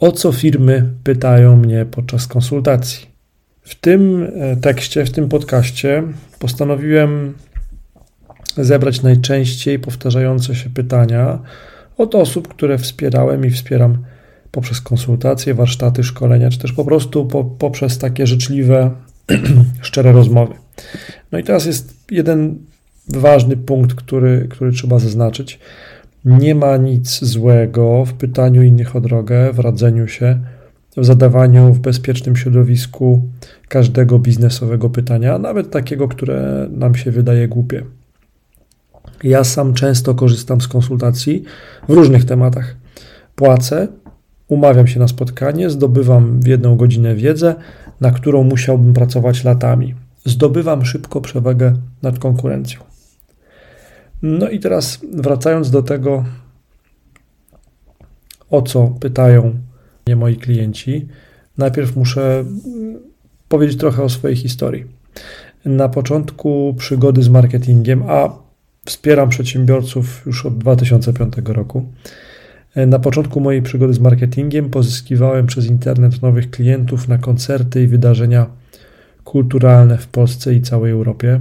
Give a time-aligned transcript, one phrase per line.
[0.00, 3.06] O co firmy pytają mnie podczas konsultacji?
[3.62, 6.02] W tym e, tekście, w tym podcaście
[6.38, 7.34] postanowiłem
[8.56, 11.38] zebrać najczęściej powtarzające się pytania
[11.98, 14.04] od osób, które wspierałem i wspieram
[14.50, 18.90] poprzez konsultacje, warsztaty, szkolenia, czy też po prostu po, poprzez takie życzliwe,
[19.82, 20.54] szczere rozmowy.
[21.32, 22.58] No i teraz jest jeden
[23.08, 25.58] ważny punkt, który, który trzeba zaznaczyć.
[26.26, 30.40] Nie ma nic złego w pytaniu innych o drogę, w radzeniu się,
[30.96, 33.22] w zadawaniu w bezpiecznym środowisku
[33.68, 37.84] każdego biznesowego pytania, nawet takiego, które nam się wydaje głupie.
[39.22, 41.44] Ja sam często korzystam z konsultacji
[41.88, 42.76] w różnych tematach.
[43.34, 43.88] Płacę,
[44.48, 47.54] umawiam się na spotkanie, zdobywam w jedną godzinę wiedzę,
[48.00, 49.94] na którą musiałbym pracować latami.
[50.24, 52.95] Zdobywam szybko przewagę nad konkurencją.
[54.22, 56.24] No i teraz wracając do tego,
[58.50, 59.54] o co pytają
[60.06, 61.08] mnie moi klienci,
[61.58, 62.44] najpierw muszę
[63.48, 64.84] powiedzieć trochę o swojej historii.
[65.64, 68.38] Na początku przygody z marketingiem, a
[68.84, 71.86] wspieram przedsiębiorców już od 2005 roku.
[72.76, 78.46] Na początku mojej przygody z marketingiem pozyskiwałem przez internet nowych klientów na koncerty i wydarzenia
[79.24, 81.40] kulturalne w Polsce i całej Europie.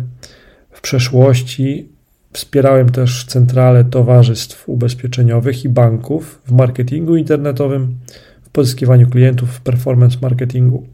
[0.71, 1.89] W przeszłości
[2.35, 7.97] Wspierałem też centrale towarzystw ubezpieczeniowych i banków w marketingu internetowym,
[8.43, 10.85] w pozyskiwaniu klientów w performance marketingu.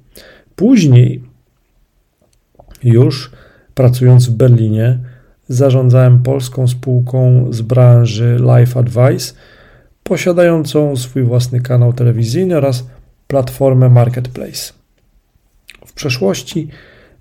[0.56, 1.24] Później,
[2.84, 3.32] już
[3.74, 5.00] pracując w Berlinie,
[5.48, 9.34] zarządzałem polską spółką z branży Life Advice,
[10.04, 12.88] posiadającą swój własny kanał telewizyjny oraz
[13.28, 14.74] platformę Marketplace.
[15.86, 16.68] W przeszłości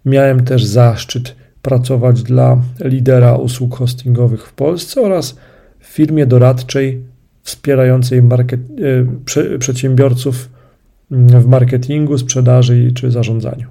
[0.05, 5.36] miałem też zaszczyt pracować dla lidera usług hostingowych w Polsce oraz
[5.78, 7.05] w firmie doradczej
[7.42, 8.64] wspierającej market, e,
[9.25, 10.50] prze, przedsiębiorców
[11.11, 13.69] w marketingu, sprzedaży czy zarządzaniu.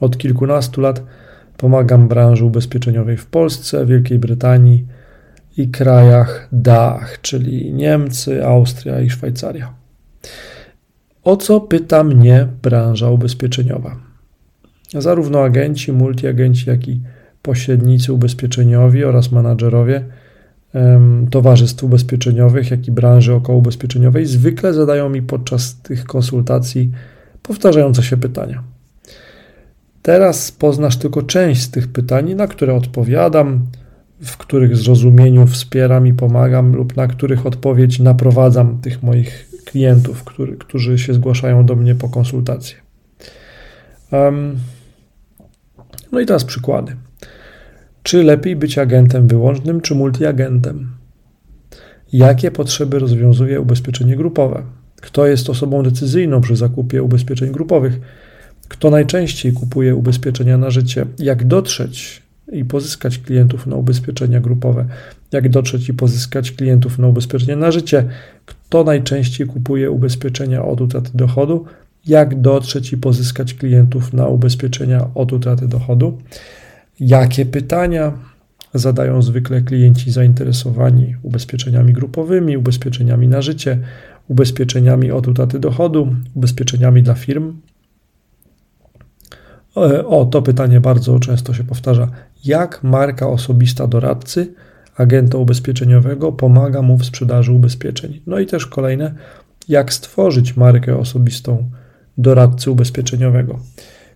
[0.00, 1.02] Od kilkunastu lat
[1.56, 4.86] pomagam branży ubezpieczeniowej w Polsce, Wielkiej Brytanii
[5.56, 9.74] i krajach DACH, czyli Niemcy, Austria i Szwajcaria.
[11.24, 14.07] O co pyta mnie branża ubezpieczeniowa?
[14.94, 17.00] Zarówno agenci, multiagenci, jak i
[17.42, 20.04] pośrednicy ubezpieczeniowi oraz menadżerowie
[21.30, 26.90] towarzystw ubezpieczeniowych, jak i branży okołoubezpieczeniowej zwykle zadają mi podczas tych konsultacji
[27.42, 28.62] powtarzające się pytania.
[30.02, 33.66] Teraz poznasz tylko część z tych pytań, na które odpowiadam,
[34.20, 40.56] w których zrozumieniu wspieram i pomagam, lub na których odpowiedź naprowadzam tych moich klientów, który,
[40.56, 42.76] którzy się zgłaszają do mnie po konsultację.
[44.12, 44.56] Um,
[46.12, 46.96] no i teraz przykłady.
[48.02, 50.90] Czy lepiej być agentem wyłącznym, czy multiagentem?
[52.12, 54.62] Jakie potrzeby rozwiązuje ubezpieczenie grupowe?
[54.96, 58.00] Kto jest osobą decyzyjną przy zakupie ubezpieczeń grupowych?
[58.68, 61.06] Kto najczęściej kupuje ubezpieczenia na życie?
[61.18, 64.86] Jak dotrzeć i pozyskać klientów na ubezpieczenia grupowe?
[65.32, 68.08] Jak dotrzeć i pozyskać klientów na ubezpieczenia na życie?
[68.46, 71.64] Kto najczęściej kupuje ubezpieczenia od utraty dochodu?
[72.08, 76.18] Jak dotrzeć i pozyskać klientów na ubezpieczenia od utraty dochodu.
[77.00, 78.12] Jakie pytania
[78.74, 83.78] zadają zwykle klienci zainteresowani ubezpieczeniami grupowymi, ubezpieczeniami na życie,
[84.28, 87.60] ubezpieczeniami od utraty dochodu, ubezpieczeniami dla firm?
[90.06, 92.08] O, to pytanie bardzo często się powtarza.
[92.44, 94.54] Jak marka osobista doradcy,
[94.96, 98.20] agenta ubezpieczeniowego pomaga mu w sprzedaży ubezpieczeń?
[98.26, 99.14] No i też kolejne,
[99.68, 101.70] jak stworzyć markę osobistą
[102.18, 103.58] doradcy ubezpieczeniowego.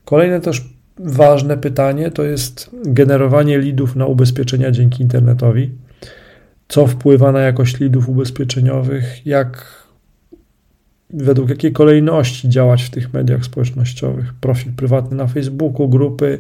[0.05, 0.65] Kolejne też
[0.99, 5.71] ważne pytanie to jest generowanie lidów na ubezpieczenia dzięki internetowi.
[6.69, 9.83] Co wpływa na jakość lidów ubezpieczeniowych, jak
[11.11, 14.35] według jakiej kolejności działać w tych mediach społecznościowych.
[14.35, 16.39] Profil prywatny na Facebooku, grupy,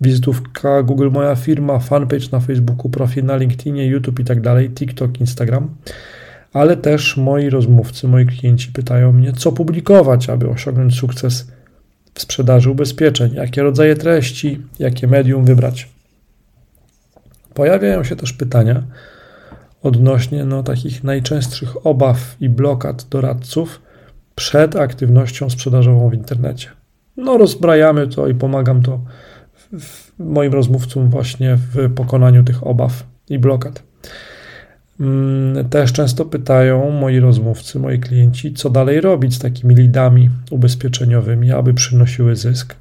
[0.00, 5.20] wizytówka Google Moja Firma, fanpage na Facebooku, profil na LinkedInie, YouTube i tak dalej, TikTok,
[5.20, 5.70] Instagram
[6.52, 11.52] ale też moi rozmówcy, moi klienci pytają mnie, co publikować, aby osiągnąć sukces
[12.14, 15.88] w sprzedaży ubezpieczeń, jakie rodzaje treści, jakie medium wybrać.
[17.54, 18.82] Pojawiają się też pytania
[19.82, 23.80] odnośnie no, takich najczęstszych obaw i blokad doradców
[24.34, 26.68] przed aktywnością sprzedażową w internecie.
[27.16, 29.00] No, rozbrajamy to i pomagam to
[30.18, 33.82] moim rozmówcom właśnie w pokonaniu tych obaw i blokad.
[35.00, 41.52] Mm, też często pytają moi rozmówcy, moi klienci, co dalej robić z takimi lidami ubezpieczeniowymi,
[41.52, 42.76] aby przynosiły zysk.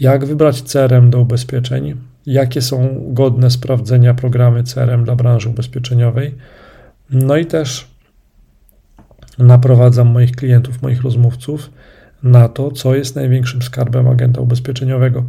[0.00, 1.96] Jak wybrać CRM do ubezpieczeń?
[2.26, 6.34] Jakie są godne sprawdzenia programy CRM dla branży ubezpieczeniowej?
[7.10, 7.88] No i też
[9.38, 11.70] naprowadzam moich klientów, moich rozmówców
[12.22, 15.24] na to, co jest największym skarbem agenta ubezpieczeniowego.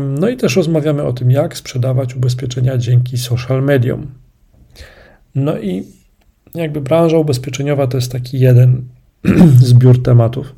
[0.00, 4.06] No i też rozmawiamy o tym, jak sprzedawać ubezpieczenia dzięki social mediom.
[5.34, 5.84] No i
[6.54, 8.82] jakby branża ubezpieczeniowa to jest taki jeden
[9.70, 10.54] zbiór tematów.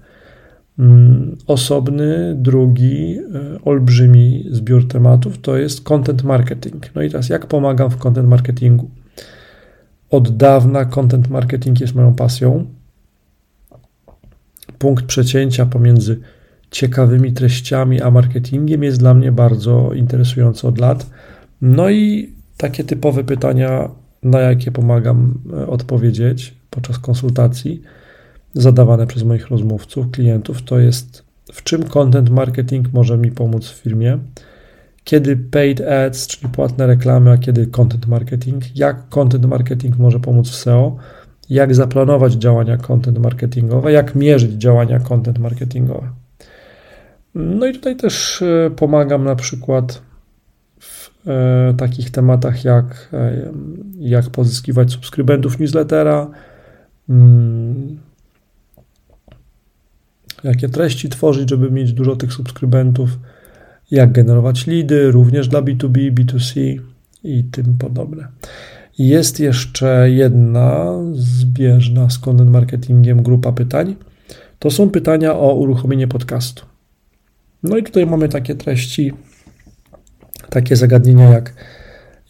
[0.79, 6.91] Mm, osobny, drugi, e, olbrzymi zbiór tematów to jest content marketing.
[6.95, 8.91] No i teraz jak pomagam w content marketingu?
[10.11, 12.67] Od dawna content marketing jest moją pasją.
[14.79, 16.21] Punkt przecięcia pomiędzy
[16.71, 21.11] ciekawymi treściami a marketingiem jest dla mnie bardzo interesujący od lat.
[21.63, 23.91] No i takie typowe pytania,
[24.25, 27.83] na jakie pomagam e, odpowiedzieć podczas konsultacji
[28.55, 33.75] zadawane przez moich rozmówców, klientów, to jest w czym content marketing może mi pomóc w
[33.75, 34.19] firmie,
[35.05, 40.51] kiedy paid ads, czyli płatne reklamy, a kiedy content marketing, jak content marketing może pomóc
[40.51, 40.97] w SEO,
[41.51, 46.09] jak zaplanować działania content marketingowe, jak mierzyć działania content marketingowe.
[47.35, 50.03] No i tutaj też e, pomagam na przykład
[51.77, 53.53] takich tematach jak, e,
[53.99, 56.31] jak pozyskiwać subskrybentów newslettera,
[57.09, 57.99] mm,
[60.45, 63.19] jakie treści tworzyć, żeby mieć dużo tych subskrybentów,
[63.91, 66.81] jak generować lidy, również dla B2B, B2C
[67.25, 68.29] i tym podobne.
[68.99, 73.97] Jest jeszcze jedna zbieżna z content marketingiem grupa pytań.
[74.59, 76.67] To są pytania o uruchomienie podcastu.
[77.63, 79.13] No i tutaj mamy takie treści,
[80.55, 81.55] takie zagadnienia jak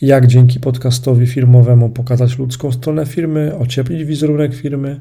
[0.01, 5.01] jak dzięki podcastowi firmowemu pokazać ludzką stronę firmy, ocieplić wizerunek firmy,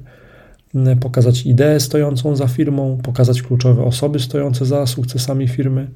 [0.99, 5.87] pokazać ideę stojącą za firmą, pokazać kluczowe osoby stojące za sukcesami firmy,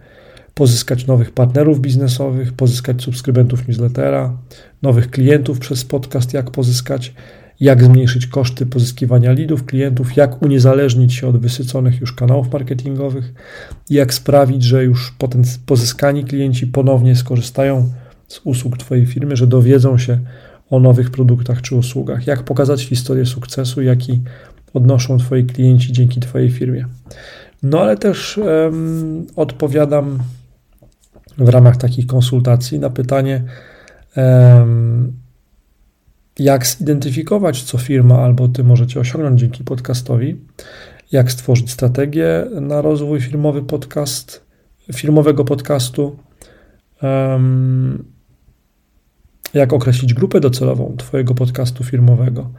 [0.53, 4.37] pozyskać nowych partnerów biznesowych, pozyskać subskrybentów newslettera,
[4.81, 7.13] nowych klientów przez podcast, jak pozyskać,
[7.59, 13.33] jak zmniejszyć koszty pozyskiwania lidów, klientów, jak uniezależnić się od wysyconych już kanałów marketingowych,
[13.89, 15.15] jak sprawić, że już
[15.65, 17.89] pozyskani klienci ponownie skorzystają
[18.27, 20.19] z usług Twojej firmy, że dowiedzą się
[20.69, 24.21] o nowych produktach czy usługach, jak pokazać historię sukcesu, jaki
[24.73, 26.85] odnoszą Twoi klienci dzięki Twojej firmie.
[27.63, 30.19] No ale też um, odpowiadam
[31.37, 33.43] w ramach takich konsultacji na pytanie,
[34.15, 35.13] um,
[36.39, 40.37] jak zidentyfikować, co firma albo Ty możecie osiągnąć dzięki podcastowi,
[41.11, 44.45] jak stworzyć strategię na rozwój firmowy podcast,
[44.93, 46.17] firmowego podcastu,
[49.53, 52.51] jak określić grupę docelową Twojego podcastu firmowego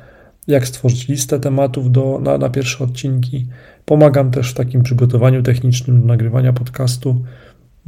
[0.49, 3.47] jak stworzyć listę tematów do, na, na pierwsze odcinki.
[3.85, 7.25] Pomagam też w takim przygotowaniu technicznym do nagrywania podcastu.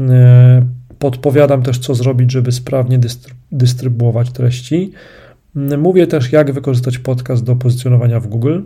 [0.01, 0.67] E,
[0.99, 3.01] podpowiadam też, co zrobić, żeby sprawnie
[3.53, 4.93] dystrybuować treści.
[5.55, 8.63] Mówię też, jak wykorzystać podcast do pozycjonowania w Google.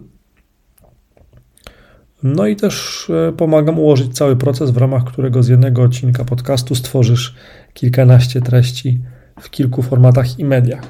[2.22, 6.74] No i też e, pomagam ułożyć cały proces, w ramach którego z jednego odcinka podcastu
[6.74, 7.34] stworzysz
[7.74, 9.00] kilkanaście treści
[9.40, 10.82] w kilku formatach i mediach.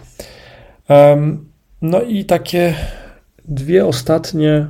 [1.82, 2.74] No i takie
[3.44, 4.66] dwie ostatnie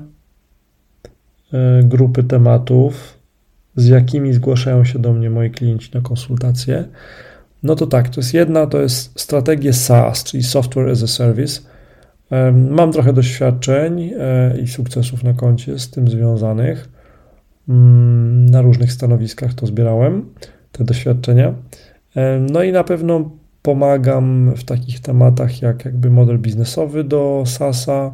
[1.53, 3.19] e, grupy tematów,
[3.76, 6.85] z jakimi zgłaszają się do mnie moi klienci na konsultacje.
[7.64, 11.61] No to tak, to jest jedna, to jest strategia SaaS, czyli Software as a Service.
[12.52, 16.88] Mam trochę doświadczeń e, i sukcesów na koncie z tym związanych.
[17.68, 20.25] Mm, na różnych stanowiskach to zbierałem,
[20.73, 21.54] te doświadczenia.
[22.52, 23.30] No i na pewno
[23.64, 28.12] Pomagam w takich tematach jak jakby model biznesowy do SaaSa,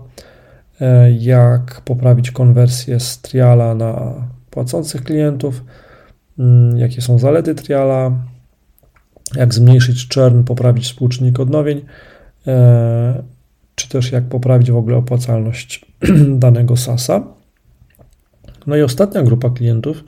[0.80, 4.14] e, jak poprawić konwersję z triala na
[4.50, 5.64] płacących klientów,
[6.38, 8.12] mm, jakie są zalety triala,
[9.35, 11.85] jak zmniejszyć churn, poprawić współczynnik odnowień,
[12.47, 13.23] e,
[13.75, 15.87] czy też jak poprawić w ogóle opłacalność
[16.45, 17.23] danego SaaSa.
[18.67, 20.05] No i ostatnia grupa klientów,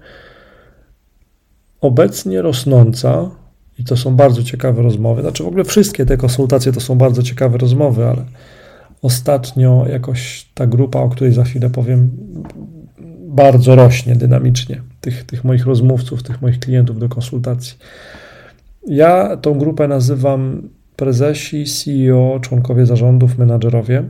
[1.80, 3.30] obecnie rosnąca,
[3.78, 5.22] i to są bardzo ciekawe rozmowy.
[5.22, 8.24] Znaczy w ogóle wszystkie te konsultacje to są bardzo ciekawe rozmowy, ale
[9.02, 12.10] ostatnio jakoś ta grupa, o której za chwilę powiem,
[13.28, 14.82] bardzo rośnie dynamicznie.
[15.00, 17.78] Tych, tych moich rozmówców, tych moich klientów do konsultacji.
[18.86, 24.04] Ja tą grupę nazywam prezesi, CEO, członkowie zarządów, menadżerowie.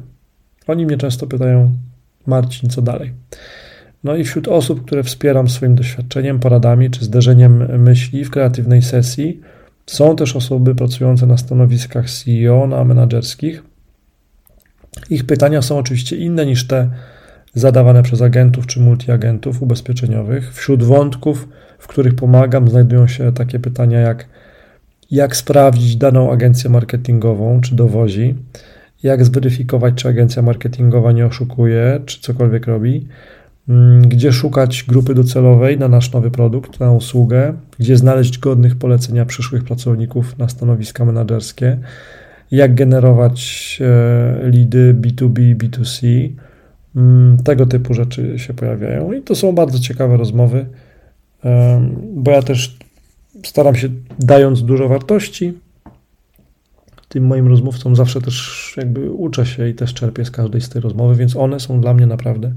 [0.67, 1.73] Oni mnie często pytają,
[2.27, 3.13] Marcin, co dalej?
[4.05, 9.41] No i wśród osób, które wspieram swoim doświadczeniem, poradami czy zderzeniem myśli w kreatywnej sesji,
[9.87, 13.63] są też osoby pracujące na stanowiskach CEO, na menedżerskich.
[15.11, 16.91] Ich pytania są oczywiście inne niż te
[17.55, 20.55] zadawane przez agentów czy multiagentów ubezpieczeniowych.
[20.55, 21.49] Wśród wątków,
[21.79, 24.29] w których pomagam, znajdują się takie pytania jak
[25.13, 28.35] jak sprawdzić daną agencję marketingową czy dowozi,
[29.03, 33.07] jak zweryfikować, czy agencja marketingowa nie oszukuje, czy cokolwiek robi,
[33.69, 39.27] mm, gdzie szukać grupy docelowej na nasz nowy produkt, na usługę, gdzie znaleźć godnych polecenia
[39.27, 41.79] przyszłych pracowników na stanowiska menedżerskie,
[42.51, 46.29] jak generować e, lidy B2B, B2C.
[46.97, 50.67] Mm, tego typu rzeczy się pojawiają i to są bardzo ciekawe rozmowy,
[52.15, 52.79] bo ja też
[53.45, 55.53] staram się, dając dużo wartości,
[57.09, 60.83] tym moim rozmówcom zawsze też jakby uczę się i też czerpię z każdej z tej
[60.83, 62.53] rozmowy, więc one są dla mnie naprawdę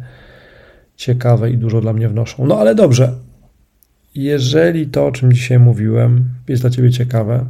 [0.95, 2.47] ciekawe i dużo dla mnie wnoszą.
[2.47, 3.15] No ale dobrze,
[4.15, 7.45] jeżeli to, o czym dzisiaj mówiłem, jest dla Ciebie ciekawe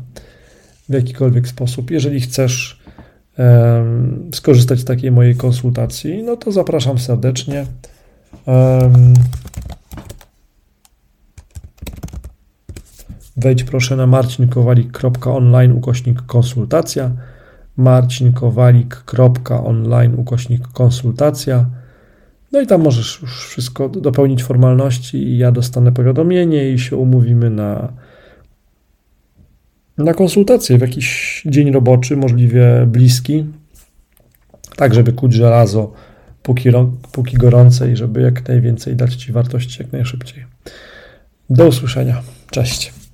[0.90, 2.80] w jakikolwiek sposób, jeżeli chcesz
[3.38, 7.66] um, skorzystać z takiej mojej konsultacji, no to zapraszam serdecznie.
[8.46, 9.14] Um,
[13.38, 17.12] Wejdź proszę na marcinkowalik.online ukośnik konsultacja
[17.78, 21.66] marcinkowalik.online ukośnik konsultacja
[22.52, 27.50] no i tam możesz już wszystko dopełnić formalności i ja dostanę powiadomienie i się umówimy
[27.50, 27.94] na,
[29.98, 33.46] na konsultację w jakiś dzień roboczy, możliwie bliski,
[34.76, 35.94] tak żeby kuć żelazo
[36.44, 36.70] póki,
[37.12, 40.46] póki gorące i żeby jak najwięcej dać Ci wartości jak najszybciej.
[41.50, 42.22] Do usłyszenia.
[42.52, 43.05] Cześć.